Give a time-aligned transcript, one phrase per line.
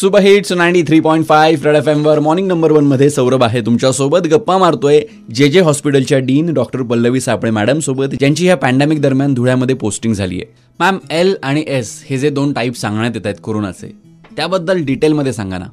[0.00, 3.60] Super hits ninety three point five red F एमवर morning number वनमध्ये सौरभ आहे.
[3.60, 5.00] तुमच्यासोबत गप्पा मारतोय
[5.34, 10.14] जे जे हॉस्पिटलच्या डीन डॉक्टर पल्लवी सापळे मॅडम सोबत ज्यांची ह्या पॅन्डेमिक दरम्यान धुळ्यामध्ये पोस्टिंग
[10.14, 10.52] झाली आहे.
[10.80, 13.92] मॅम एल आणि एस हे जे दोन टाईप सांगण्यात येत आहेत कोरोनाचे
[14.36, 15.66] त्याबद्दल डिटेलमध्ये सांगा ना.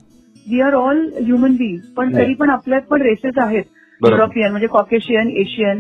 [0.45, 3.63] वी आर ऑल ह्युमन बीज पण तरी पण आपल्यात पण रेसेस आहेत.
[4.01, 5.79] युरोपियन म्हणजे कॉकेशियन एशियन.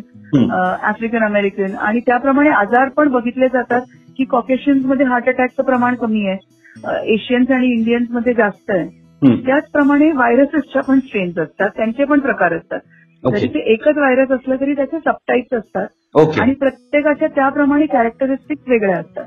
[0.83, 3.81] आफ्रिकन अमेरिकन आणि त्याप्रमाणे आजार पण बघितले जातात
[4.17, 6.37] की कॉकेशियन्समध्ये हार्ट अटॅकचं प्रमाण कमी आहे.
[6.85, 8.87] एशियन्स आणि इंडियन्समध्ये जास्त आहे.
[9.45, 11.69] त्याचप्रमाणे व्हायरसेसच्या पण स्ट्रेन्स असतात.
[11.77, 12.79] त्यांचे पण प्रकार असतात.
[13.23, 15.87] जरी ते एकच व्हायरस असलं तरी त्याचे सबटाईप्स असतात.
[16.39, 19.25] आणि प्रत्येकाच्या त्याप्रमाणे कॅरेक्टरिस्टिक वेगळ्या असतात.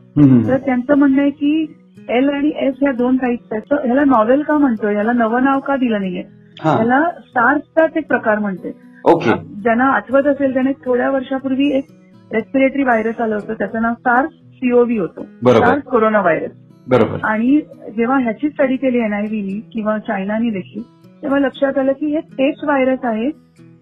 [0.49, 1.75] तर त्यांचं म्हणणं आहे की
[2.09, 3.63] एल आणि एस ह्या दोन टाईप्स आहेत.
[3.71, 4.93] तर ह्याला नॉवेल का म्हणतोय?
[4.95, 6.23] ह्याला नवं नाव का दिलं नाहीये?
[6.63, 6.75] हा.
[6.75, 8.73] ह्याला सार्सचाच एक प्रकार म्हणते
[9.05, 9.31] ओके
[9.63, 11.85] ज्यांना आठवत असेल त्याने थोड्या वर्षापूर्वी एक
[12.33, 15.23] रेस्पिरेटरी व्हायरस आलं होतं त्याचं नाव सार्स सीओव्ही होतं.
[15.47, 16.51] सार्स कोरोना व्हायरस
[16.91, 17.19] बरोबर.
[17.25, 17.61] आणि
[17.97, 20.83] जेव्हा ह्याची स्टडी केली एनआयव्हीनी किंवा चायनानी देखील
[21.23, 23.31] तेव्हा लक्षात आलं की हे तेच व्हायरस आहे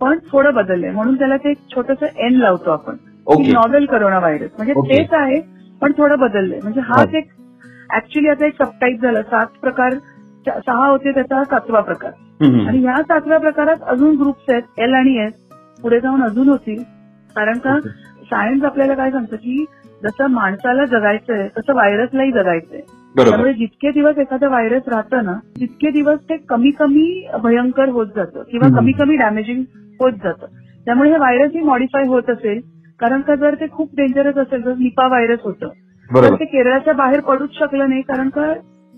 [0.01, 0.91] पण थोडं बदललंय.
[0.91, 2.97] म्हणून त्याला ते एक छोटंसं एन लावतो आपण.
[3.53, 4.73] नॉवेल कोरोना व्हायरस म्हणजे.
[4.73, 5.41] तेच आहे
[5.81, 6.59] पण थोडं बदललंय.
[6.63, 7.27] म्हणजे हाच एक
[7.95, 9.23] ऍक्च्युली आता एक सबटाईप झाला.
[9.23, 9.95] सात प्रकार
[10.49, 12.11] सहा होते त्याचा सातवा प्रकार.
[12.69, 15.33] आणि ह्या सातव्या प्रकारात अजून ग्रुप्स आहेत एल आणि एस
[15.83, 16.83] पुढे जाऊन अजून होतील.
[17.37, 17.79] कारण का.
[18.31, 19.65] सायन्स आपल्याला काय सांगतं की
[20.03, 22.81] जसं माणसाला जगायचंय तसं व्हायरसलाही जगायचंय.
[23.15, 27.07] त्यामुळे जितके दिवस एखादं व्हायरस राहतं ना तितके दिवस ते कमी कमी
[27.43, 28.69] भयंकर होत जातं किंवा.
[28.79, 29.63] कमी कमी डॅमेजिंग
[30.01, 30.47] होत जातं.
[30.87, 32.61] त्यामुळे हे व्हायरसही मॉडिफाय होत असेल
[33.01, 35.69] कारण का जर ते खूप डेंजरस असेल तर निपा व्हायरस होतं
[36.11, 38.53] तर ते केरळाच्या बाहेर पडूच शकलं नाही कारण का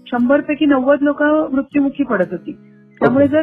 [0.06, 1.22] शंभर पैकी नव्वद लोक
[1.52, 2.52] मृत्युमुखी पडत होती.
[3.00, 3.42] त्यामुळे जर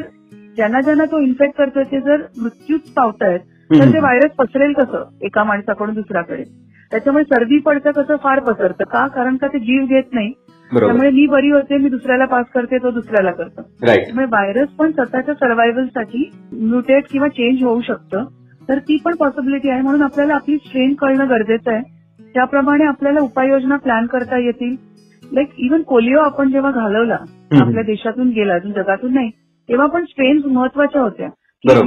[0.55, 3.39] ज्यांना ज्यांना तो इन्फेक्ट करतोय ते जर मृत्यूच पावतायत
[3.71, 3.93] तर.
[3.93, 5.03] ते व्हायरस पसरेल कसं?
[5.21, 6.43] एका माणसाकडून दुसऱ्याकडे
[6.91, 8.15] त्याच्यामुळे सर्दी पडतं कसं?
[8.15, 8.83] फार पसरतं.
[8.83, 9.07] का?
[9.07, 10.31] कारण का ते जीव घेत नाही.
[10.73, 13.61] त्यामुळे मी बरी होते मी दुसऱ्याला पास करते तो दुसऱ्याला करतो.
[13.61, 18.25] त्यामुळे व्हायरस पण स्वतःच्या सर्व्हायव्हलसाठी म्युटेट किंवा चेंज होऊ शकतं.
[18.69, 19.81] तर ती पण पॉसिबिलिटी आहे.
[19.81, 21.81] म्हणून आपल्याला आपली स्ट्रेन कळणं गरजेचं आहे.
[22.33, 24.75] त्याप्रमाणे आपल्याला उपाययोजना प्लॅन करता येतील.
[25.33, 27.17] लाईक इव्हन पोलिओ आपण जेव्हा घालवला.
[27.61, 29.29] आपल्या देशातून गेला अजून जगातून नाही
[29.69, 31.27] तेव्हा पण स्ट्रेन्स महत्त्वाच्या होत्या.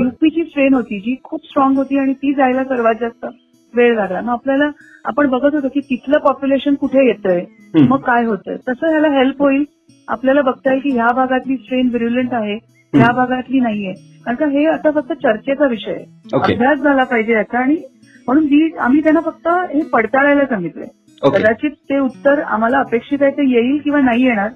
[0.02, 3.26] युपीची स्ट्रेन होती जी खूप स्ट्रॉंग होती आणि ती जायला सर्वात जास्त.
[3.74, 4.70] वेळ लागला मग आपल्याला
[5.04, 7.44] आपण बघत होतो की तिथलं पॉप्युलेशन कुठे येतंय.
[7.88, 8.56] मग काय होतंय?
[8.68, 9.64] तसं ह्याला हेल्प होईल.
[10.08, 12.54] आपल्याला बघता येईल की ह्या भागातली स्ट्रेन व्हिरुलंट आहे
[12.92, 13.92] ह्या भागातली नाहीये.
[14.24, 16.04] कारण का हे आता फक्त चर्चेचा विषय आहे.
[16.34, 17.76] अभ्यास झाला पाहिजे याचा आणि
[18.26, 20.86] म्हणून जी आम्ही त्यांना फक्त हे पडताळायला सांगितलंय.
[21.22, 24.50] कदाचित ते उत्तर आम्हाला अपेक्षित आहे ते येईल किंवा नाही येणार.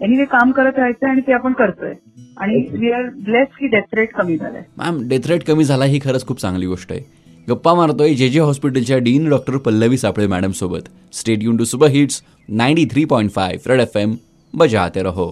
[0.00, 1.94] यांनी ते काम करत राहायचं आणि ते आपण करतोय.
[2.36, 4.62] आणि वी आर ब्लेस की डेथ रेट कमी झालाय.
[4.78, 7.19] मॅम डेथ रेट कमी झाला ही खरंच खूप चांगली गोष्ट आहे.
[7.50, 11.88] गप्पा मारतोय जे जे हॉस्पिटलच्या डीन डॉक्टर पल्लवी सापळे मॅडम सोबत stay tune to super
[11.88, 14.14] hits ninety three point five Red F M
[14.54, 15.30] बजाते रहो.